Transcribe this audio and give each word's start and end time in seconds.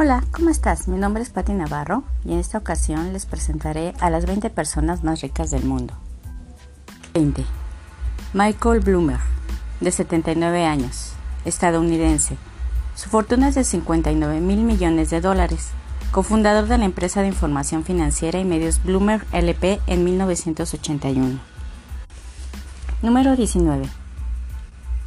Hola, 0.00 0.22
¿cómo 0.30 0.48
estás? 0.48 0.86
Mi 0.86 0.96
nombre 0.96 1.24
es 1.24 1.30
Patti 1.30 1.52
Navarro 1.52 2.04
y 2.24 2.32
en 2.32 2.38
esta 2.38 2.56
ocasión 2.56 3.12
les 3.12 3.26
presentaré 3.26 3.94
a 3.98 4.10
las 4.10 4.26
20 4.26 4.48
personas 4.48 5.02
más 5.02 5.22
ricas 5.22 5.50
del 5.50 5.64
mundo. 5.64 5.92
20. 7.14 7.44
Michael 8.32 8.78
Bloomer, 8.78 9.18
de 9.80 9.90
79 9.90 10.64
años, 10.64 11.14
estadounidense. 11.44 12.36
Su 12.94 13.08
fortuna 13.08 13.48
es 13.48 13.56
de 13.56 13.64
59 13.64 14.38
mil 14.38 14.62
millones 14.62 15.10
de 15.10 15.20
dólares, 15.20 15.70
cofundador 16.12 16.68
de 16.68 16.78
la 16.78 16.84
empresa 16.84 17.22
de 17.22 17.26
información 17.26 17.82
financiera 17.82 18.38
y 18.38 18.44
medios 18.44 18.80
Bloomer 18.84 19.26
LP 19.32 19.80
en 19.88 20.04
1981. 20.04 21.40
Número 23.02 23.34
19. 23.34 23.88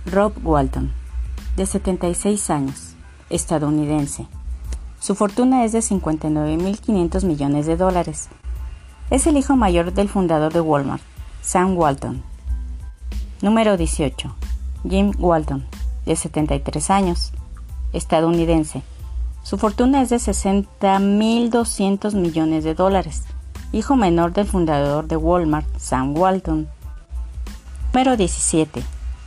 Rob 0.07 0.33
Walton, 0.43 0.91
de 1.55 1.65
76 1.65 2.49
años, 2.49 2.95
estadounidense. 3.29 4.27
Su 5.01 5.15
fortuna 5.15 5.65
es 5.65 5.71
de 5.71 5.79
59.500 5.79 7.25
millones 7.25 7.65
de 7.65 7.75
dólares. 7.75 8.29
Es 9.09 9.25
el 9.25 9.35
hijo 9.35 9.55
mayor 9.55 9.93
del 9.93 10.07
fundador 10.07 10.53
de 10.53 10.61
Walmart, 10.61 11.01
Sam 11.41 11.75
Walton. 11.75 12.21
Número 13.41 13.77
18. 13.77 14.35
Jim 14.87 15.11
Walton, 15.17 15.65
de 16.05 16.15
73 16.15 16.91
años, 16.91 17.31
estadounidense. 17.93 18.83
Su 19.41 19.57
fortuna 19.57 20.03
es 20.03 20.09
de 20.09 20.17
60.200 20.17 22.13
millones 22.13 22.63
de 22.63 22.75
dólares. 22.75 23.23
Hijo 23.71 23.95
menor 23.95 24.33
del 24.33 24.45
fundador 24.45 25.07
de 25.07 25.17
Walmart, 25.17 25.65
Sam 25.79 26.15
Walton. 26.15 26.69
Número 27.91 28.17
17. 28.17 28.83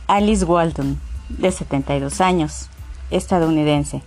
Alice 0.07 0.45
Walton, 0.45 1.01
de 1.27 1.51
72 1.51 2.21
años, 2.21 2.69
estadounidense. 3.11 4.03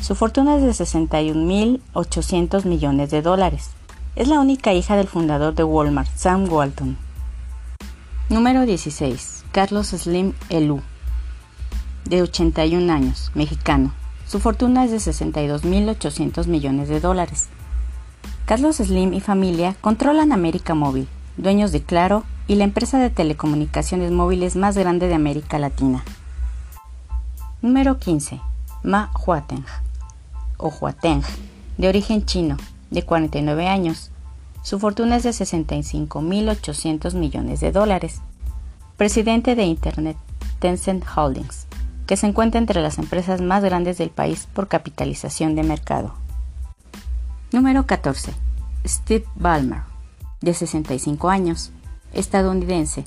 Su 0.00 0.14
fortuna 0.14 0.56
es 0.56 0.62
de 0.62 0.70
61.800 0.70 2.64
millones 2.64 3.10
de 3.10 3.22
dólares. 3.22 3.70
Es 4.16 4.28
la 4.28 4.40
única 4.40 4.72
hija 4.72 4.96
del 4.96 5.08
fundador 5.08 5.54
de 5.54 5.64
Walmart, 5.64 6.10
Sam 6.16 6.52
Walton. 6.52 6.98
Número 8.28 8.66
16. 8.66 9.44
Carlos 9.52 9.88
Slim 9.88 10.34
Elú, 10.48 10.80
de 12.04 12.22
81 12.22 12.92
años, 12.92 13.32
mexicano. 13.34 13.92
Su 14.28 14.38
fortuna 14.38 14.84
es 14.84 14.92
de 14.92 14.98
62.800 14.98 16.46
millones 16.46 16.88
de 16.88 17.00
dólares. 17.00 17.48
Carlos 18.46 18.76
Slim 18.76 19.12
y 19.12 19.20
familia 19.20 19.74
controlan 19.80 20.30
América 20.32 20.74
Móvil, 20.74 21.08
dueños 21.36 21.72
de 21.72 21.82
Claro 21.82 22.22
y 22.46 22.54
la 22.54 22.64
empresa 22.64 22.98
de 22.98 23.10
telecomunicaciones 23.10 24.12
móviles 24.12 24.54
más 24.54 24.76
grande 24.76 25.08
de 25.08 25.14
América 25.14 25.58
Latina. 25.58 26.04
Número 27.62 27.98
15. 27.98 28.40
Ma 28.82 29.10
Huateng 29.26 29.64
o 30.56 30.68
Huateng, 30.68 31.22
de 31.76 31.88
origen 31.88 32.24
chino, 32.24 32.56
de 32.90 33.04
49 33.04 33.68
años. 33.68 34.10
Su 34.62 34.78
fortuna 34.78 35.16
es 35.16 35.22
de 35.22 35.30
65.800 35.30 37.14
millones 37.14 37.60
de 37.60 37.72
dólares. 37.72 38.20
Presidente 38.96 39.54
de 39.54 39.64
Internet, 39.64 40.16
Tencent 40.58 41.04
Holdings, 41.16 41.66
que 42.06 42.16
se 42.16 42.26
encuentra 42.26 42.58
entre 42.58 42.82
las 42.82 42.98
empresas 42.98 43.40
más 43.40 43.62
grandes 43.62 43.96
del 43.98 44.10
país 44.10 44.48
por 44.52 44.66
capitalización 44.68 45.54
de 45.54 45.62
mercado. 45.62 46.12
Número 47.52 47.86
14. 47.86 48.34
Steve 48.86 49.24
Ballmer, 49.34 49.82
de 50.40 50.54
65 50.54 51.30
años, 51.30 51.72
estadounidense. 52.12 53.04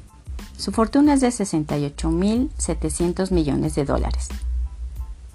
Su 0.57 0.71
fortuna 0.71 1.13
es 1.13 1.21
de 1.21 1.29
68.700 1.29 3.31
millones 3.31 3.75
de 3.75 3.85
dólares. 3.85 4.29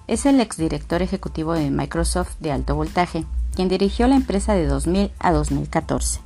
Es 0.08 0.24
el 0.24 0.40
exdirector 0.40 1.02
ejecutivo 1.02 1.52
de 1.52 1.70
Microsoft 1.70 2.38
de 2.40 2.50
alto 2.50 2.74
voltaje, 2.74 3.26
quien 3.54 3.68
dirigió 3.68 4.08
la 4.08 4.16
empresa 4.16 4.54
de 4.54 4.66
2000 4.66 5.10
a 5.18 5.32
2014. 5.32 6.20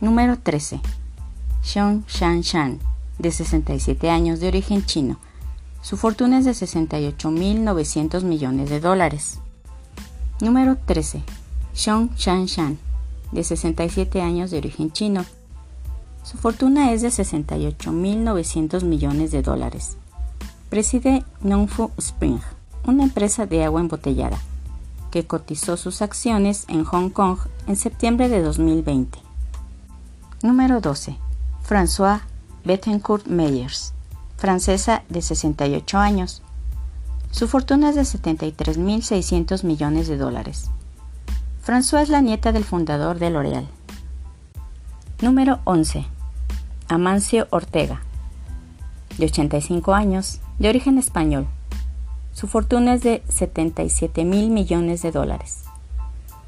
Número 0.00 0.38
13. 0.38 0.80
Sean 1.62 2.04
Shan-Shan, 2.06 2.80
de 3.18 3.32
67 3.32 4.10
años, 4.10 4.38
de 4.38 4.48
origen 4.48 4.84
chino. 4.84 5.16
Su 5.80 5.96
fortuna 5.96 6.40
es 6.40 6.44
de 6.44 6.50
68.900 6.50 8.22
millones 8.22 8.68
de 8.68 8.80
dólares. 8.80 9.38
Número 10.42 10.76
13. 10.76 11.22
Sean 11.72 12.14
Shan-Shan, 12.16 12.78
de 13.32 13.44
67 13.44 14.20
años, 14.20 14.50
de 14.50 14.58
origen 14.58 14.92
chino. 14.92 15.24
Su 16.22 16.36
fortuna 16.36 16.92
es 16.92 17.00
de 17.00 17.08
68.900 17.08 18.84
millones 18.84 19.30
de 19.30 19.40
dólares. 19.40 19.96
Preside 20.68 21.24
Nongfu 21.40 21.90
Spring 21.96 22.40
una 22.86 23.04
empresa 23.04 23.46
de 23.46 23.64
agua 23.64 23.80
embotellada, 23.80 24.38
que 25.10 25.26
cotizó 25.26 25.76
sus 25.76 26.02
acciones 26.02 26.64
en 26.68 26.84
Hong 26.84 27.10
Kong 27.10 27.38
en 27.66 27.76
septiembre 27.76 28.28
de 28.28 28.42
2020. 28.42 29.18
Número 30.42 30.80
12. 30.80 31.16
François 31.66 32.20
Bettencourt 32.64 33.26
Meyers, 33.26 33.92
francesa 34.36 35.02
de 35.08 35.22
68 35.22 35.98
años. 35.98 36.42
Su 37.30 37.48
fortuna 37.48 37.90
es 37.90 37.94
de 37.94 38.02
73.600 38.02 39.64
millones 39.64 40.08
de 40.08 40.16
dólares. 40.16 40.70
François 41.64 42.02
es 42.02 42.08
la 42.08 42.20
nieta 42.20 42.52
del 42.52 42.64
fundador 42.64 43.18
de 43.18 43.30
L'Oréal. 43.30 43.66
Número 45.22 45.60
11. 45.64 46.04
Amancio 46.88 47.46
Ortega, 47.50 48.02
de 49.16 49.26
85 49.26 49.94
años, 49.94 50.40
de 50.58 50.68
origen 50.68 50.98
español. 50.98 51.46
Su 52.34 52.48
fortuna 52.48 52.94
es 52.94 53.02
de 53.02 53.22
77 53.28 54.24
mil 54.24 54.50
millones 54.50 55.02
de 55.02 55.12
dólares. 55.12 55.60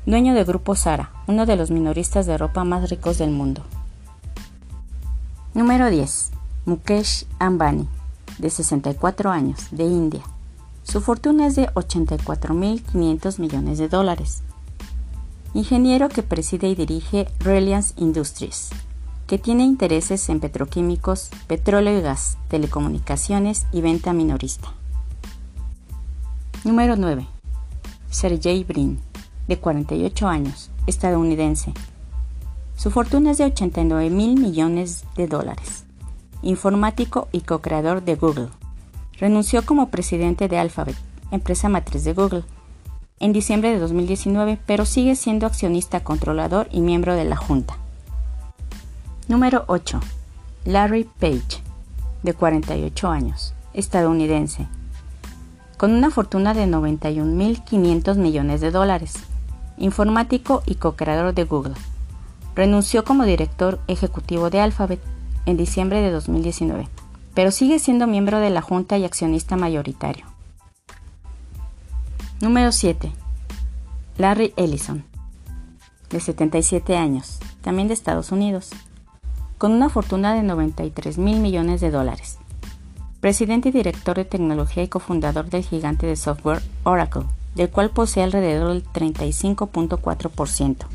Dueño 0.04 0.34
de 0.34 0.42
Grupo 0.42 0.74
Sara, 0.74 1.12
uno 1.28 1.46
de 1.46 1.54
los 1.54 1.70
minoristas 1.70 2.26
de 2.26 2.36
ropa 2.36 2.64
más 2.64 2.90
ricos 2.90 3.18
del 3.18 3.30
mundo. 3.30 3.62
Número 5.54 5.88
10. 5.88 6.32
Mukesh 6.64 7.26
Ambani, 7.38 7.88
de 8.38 8.50
64 8.50 9.30
años, 9.30 9.68
de 9.70 9.84
India. 9.84 10.22
Su 10.82 11.00
fortuna 11.00 11.46
es 11.46 11.54
de 11.54 11.68
84.500 11.68 13.38
millones 13.38 13.78
de 13.78 13.88
dólares. 13.88 14.42
Ingeniero 15.54 16.08
que 16.08 16.24
preside 16.24 16.68
y 16.68 16.74
dirige 16.74 17.28
Reliance 17.38 17.94
Industries, 17.96 18.70
que 19.28 19.38
tiene 19.38 19.62
intereses 19.62 20.28
en 20.30 20.40
petroquímicos, 20.40 21.30
petróleo 21.46 21.96
y 21.96 22.02
gas, 22.02 22.38
telecomunicaciones 22.48 23.66
y 23.70 23.82
venta 23.82 24.12
minorista. 24.12 24.72
Número 26.66 26.96
9. 26.96 27.24
Sergey 28.10 28.64
Brin, 28.64 28.98
de 29.46 29.56
48 29.56 30.26
años, 30.26 30.68
estadounidense. 30.88 31.72
Su 32.74 32.90
fortuna 32.90 33.30
es 33.30 33.38
de 33.38 33.44
89 33.44 34.10
mil 34.10 34.34
millones 34.34 35.04
de 35.14 35.28
dólares. 35.28 35.84
Informático 36.42 37.28
y 37.30 37.42
co-creador 37.42 38.02
de 38.02 38.16
Google. 38.16 38.48
Renunció 39.16 39.64
como 39.64 39.90
presidente 39.90 40.48
de 40.48 40.58
Alphabet, 40.58 40.96
empresa 41.30 41.68
matriz 41.68 42.02
de 42.02 42.14
Google, 42.14 42.42
en 43.20 43.32
diciembre 43.32 43.70
de 43.70 43.78
2019, 43.78 44.58
pero 44.66 44.86
sigue 44.86 45.14
siendo 45.14 45.46
accionista 45.46 46.02
controlador 46.02 46.66
y 46.72 46.80
miembro 46.80 47.14
de 47.14 47.26
la 47.26 47.36
Junta. 47.36 47.78
Número 49.28 49.62
8. 49.68 50.00
Larry 50.64 51.04
Page, 51.20 51.62
de 52.24 52.34
48 52.34 53.08
años, 53.08 53.54
estadounidense 53.72 54.66
con 55.76 55.92
una 55.92 56.10
fortuna 56.10 56.54
de 56.54 56.66
91.500 56.66 58.16
millones 58.16 58.60
de 58.60 58.70
dólares, 58.70 59.14
informático 59.76 60.62
y 60.64 60.76
co-creador 60.76 61.34
de 61.34 61.44
Google. 61.44 61.74
Renunció 62.54 63.04
como 63.04 63.24
director 63.24 63.78
ejecutivo 63.86 64.48
de 64.48 64.60
Alphabet 64.60 65.00
en 65.44 65.56
diciembre 65.56 66.00
de 66.00 66.10
2019, 66.10 66.88
pero 67.34 67.50
sigue 67.50 67.78
siendo 67.78 68.06
miembro 68.06 68.40
de 68.40 68.50
la 68.50 68.62
Junta 68.62 68.96
y 68.96 69.04
accionista 69.04 69.56
mayoritario. 69.56 70.24
Número 72.40 72.72
7. 72.72 73.12
Larry 74.16 74.54
Ellison, 74.56 75.04
de 76.08 76.20
77 76.20 76.96
años, 76.96 77.38
también 77.60 77.88
de 77.88 77.94
Estados 77.94 78.32
Unidos, 78.32 78.70
con 79.58 79.72
una 79.72 79.90
fortuna 79.90 80.34
de 80.34 80.42
93 80.42 81.18
mil 81.18 81.40
millones 81.40 81.82
de 81.82 81.90
dólares 81.90 82.38
presidente 83.20 83.70
y 83.70 83.72
director 83.72 84.16
de 84.16 84.24
tecnología 84.24 84.82
y 84.82 84.88
cofundador 84.88 85.50
del 85.50 85.64
gigante 85.64 86.06
de 86.06 86.16
software 86.16 86.62
Oracle, 86.84 87.24
del 87.54 87.70
cual 87.70 87.90
posee 87.90 88.22
alrededor 88.22 88.68
del 88.68 88.84
35.4%. 88.84 90.86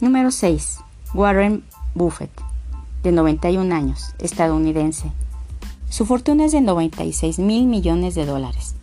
Número 0.00 0.30
6. 0.30 0.80
Warren 1.12 1.64
Buffett, 1.94 2.30
de 3.02 3.12
91 3.12 3.74
años, 3.74 4.14
estadounidense. 4.18 5.10
Su 5.88 6.06
fortuna 6.06 6.44
es 6.44 6.52
de 6.52 6.60
96 6.60 7.40
mil 7.40 7.66
millones 7.66 8.14
de 8.14 8.26
dólares. 8.26 8.74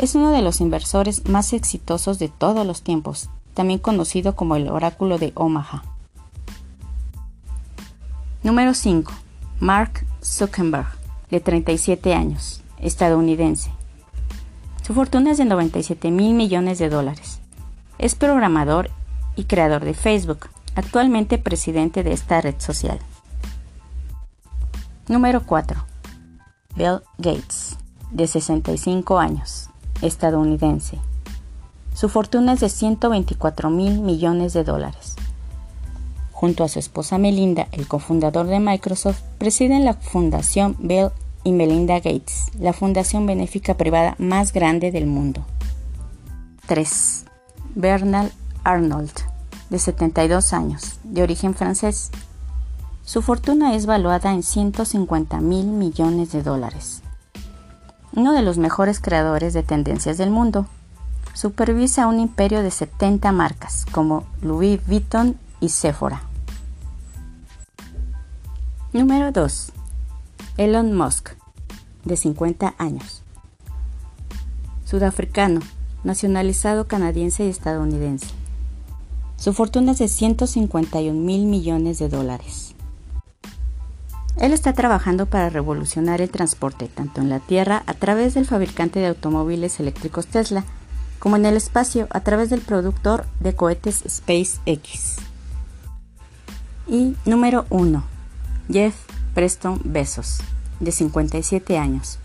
Es 0.00 0.14
uno 0.14 0.30
de 0.30 0.40
los 0.40 0.60
inversores 0.60 1.28
más 1.28 1.52
exitosos 1.52 2.18
de 2.18 2.28
todos 2.28 2.66
los 2.66 2.82
tiempos, 2.82 3.28
también 3.54 3.78
conocido 3.78 4.34
como 4.34 4.56
el 4.56 4.68
oráculo 4.68 5.18
de 5.18 5.32
Omaha. 5.34 5.82
Número 8.42 8.74
5. 8.74 9.12
Mark 9.62 10.04
Zuckerberg, 10.24 10.88
de 11.30 11.38
37 11.38 12.14
años, 12.14 12.64
estadounidense. 12.80 13.70
Su 14.84 14.92
fortuna 14.92 15.30
es 15.30 15.38
de 15.38 15.44
97 15.44 16.10
mil 16.10 16.34
millones 16.34 16.80
de 16.80 16.88
dólares. 16.88 17.38
Es 17.96 18.16
programador 18.16 18.90
y 19.36 19.44
creador 19.44 19.84
de 19.84 19.94
Facebook, 19.94 20.48
actualmente 20.74 21.38
presidente 21.38 22.02
de 22.02 22.12
esta 22.12 22.40
red 22.40 22.56
social. 22.58 22.98
Número 25.06 25.46
4. 25.46 25.80
Bill 26.74 26.98
Gates, 27.18 27.78
de 28.10 28.26
65 28.26 29.20
años, 29.20 29.68
estadounidense. 30.00 30.98
Su 31.94 32.08
fortuna 32.08 32.54
es 32.54 32.60
de 32.60 32.68
124 32.68 33.70
mil 33.70 34.00
millones 34.00 34.54
de 34.54 34.64
dólares. 34.64 35.14
Junto 36.42 36.64
a 36.64 36.68
su 36.68 36.80
esposa 36.80 37.18
Melinda, 37.18 37.68
el 37.70 37.86
cofundador 37.86 38.48
de 38.48 38.58
Microsoft, 38.58 39.20
presiden 39.38 39.84
la 39.84 39.94
Fundación 39.94 40.74
Bill 40.80 41.10
y 41.44 41.52
Melinda 41.52 42.00
Gates, 42.00 42.46
la 42.58 42.72
fundación 42.72 43.26
benéfica 43.26 43.74
privada 43.74 44.16
más 44.18 44.52
grande 44.52 44.90
del 44.90 45.06
mundo. 45.06 45.46
3. 46.66 47.26
Bernard 47.76 48.32
Arnold, 48.64 49.12
de 49.70 49.78
72 49.78 50.52
años, 50.52 50.98
de 51.04 51.22
origen 51.22 51.54
francés. 51.54 52.10
Su 53.04 53.22
fortuna 53.22 53.76
es 53.76 53.86
valuada 53.86 54.32
en 54.32 54.42
150 54.42 55.40
mil 55.40 55.66
millones 55.66 56.32
de 56.32 56.42
dólares. 56.42 57.02
Uno 58.16 58.32
de 58.32 58.42
los 58.42 58.58
mejores 58.58 58.98
creadores 58.98 59.54
de 59.54 59.62
tendencias 59.62 60.18
del 60.18 60.30
mundo. 60.30 60.66
Supervisa 61.34 62.08
un 62.08 62.18
imperio 62.18 62.64
de 62.64 62.72
70 62.72 63.30
marcas, 63.30 63.86
como 63.92 64.24
Louis 64.40 64.84
Vuitton 64.88 65.36
y 65.60 65.68
Sephora. 65.68 66.31
Número 68.94 69.32
2. 69.32 69.72
Elon 70.58 70.92
Musk, 70.92 71.30
de 72.04 72.14
50 72.14 72.74
años. 72.76 73.22
Sudafricano, 74.84 75.60
nacionalizado 76.04 76.86
canadiense 76.86 77.46
y 77.46 77.48
estadounidense. 77.48 78.26
Su 79.38 79.54
fortuna 79.54 79.92
es 79.92 79.98
de 79.98 80.08
151 80.08 81.18
mil 81.18 81.46
millones 81.46 81.98
de 82.00 82.10
dólares. 82.10 82.74
Él 84.36 84.52
está 84.52 84.74
trabajando 84.74 85.24
para 85.24 85.48
revolucionar 85.48 86.20
el 86.20 86.28
transporte 86.28 86.88
tanto 86.88 87.22
en 87.22 87.30
la 87.30 87.40
Tierra 87.40 87.84
a 87.86 87.94
través 87.94 88.34
del 88.34 88.44
fabricante 88.44 89.00
de 89.00 89.06
automóviles 89.06 89.80
eléctricos 89.80 90.26
Tesla, 90.26 90.64
como 91.18 91.36
en 91.36 91.46
el 91.46 91.56
espacio 91.56 92.08
a 92.10 92.20
través 92.20 92.50
del 92.50 92.60
productor 92.60 93.24
de 93.40 93.54
cohetes 93.54 94.04
SpaceX. 94.06 95.16
Y 96.86 97.16
número 97.24 97.64
1. 97.70 98.11
Jeff 98.70 98.94
Preston 99.34 99.80
Bezos, 99.84 100.38
de 100.80 100.92
57 100.92 101.78
años. 101.78 102.18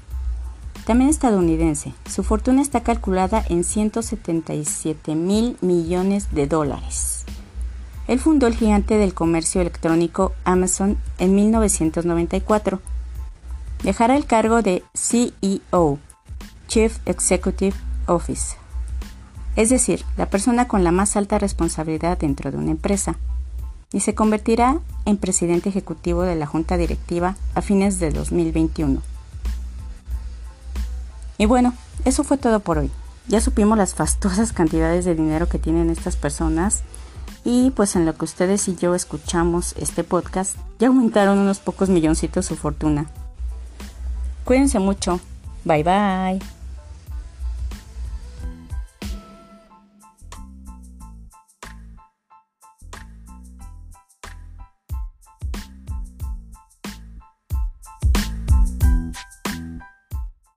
También 0.86 1.10
estadounidense, 1.10 1.94
su 2.10 2.24
fortuna 2.24 2.62
está 2.62 2.82
calculada 2.82 3.44
en 3.50 3.64
177 3.64 5.16
mil 5.16 5.58
millones 5.62 6.32
de 6.32 6.48
dólares. 6.48 7.26
Él 8.08 8.20
fundó 8.20 8.48
el 8.48 8.56
gigante 8.56 8.98
del 8.98 9.14
comercio 9.14 9.60
electrónico 9.60 10.34
Amazon 10.46 10.98
en 11.18 11.36
1994. 11.36 12.82
Dejará 13.84 14.16
el 14.16 14.26
cargo 14.26 14.62
de 14.62 14.84
CEO, 14.94 16.00
Chief 16.68 16.98
Executive 17.06 17.76
Office, 18.06 18.56
es 19.58 19.70
decir, 19.70 20.06
la 20.18 20.30
persona 20.30 20.68
con 20.68 20.84
la 20.84 20.92
más 20.92 21.18
alta 21.18 21.40
responsabilidad 21.40 22.18
dentro 22.18 22.52
de 22.52 22.58
una 22.58 22.72
empresa 22.72 23.18
y 23.94 24.02
se 24.02 24.16
convertirá 24.16 24.80
en 25.06 25.18
presidente 25.18 25.70
ejecutivo 25.70 26.24
de 26.24 26.36
la 26.36 26.46
Junta 26.46 26.78
Directiva 26.78 27.36
a 27.56 27.62
fines 27.62 28.00
de 28.00 28.12
2021. 28.12 29.02
Y 31.38 31.46
bueno, 31.46 31.74
eso 32.06 32.24
fue 32.24 32.38
todo 32.38 32.60
por 32.60 32.78
hoy. 32.78 32.92
Ya 33.28 33.42
supimos 33.42 33.78
las 33.78 33.94
fastuosas 33.94 34.54
cantidades 34.54 35.06
de 35.06 35.16
dinero 35.16 35.48
que 35.50 35.60
tienen 35.60 35.90
estas 35.90 36.16
personas 36.16 36.84
y 37.44 37.72
pues 37.72 37.96
en 37.96 38.06
lo 38.06 38.16
que 38.16 38.26
ustedes 38.26 38.68
y 38.68 38.76
yo 38.76 38.96
escuchamos 38.96 39.74
este 39.78 40.04
podcast 40.04 40.56
ya 40.80 40.88
aumentaron 40.88 41.38
unos 41.40 41.60
pocos 41.60 41.90
milloncitos 41.90 42.46
su 42.46 42.56
fortuna. 42.56 43.08
Cuídense 44.44 44.80
mucho. 44.80 45.20
Bye 45.66 45.84
bye. 45.84 46.57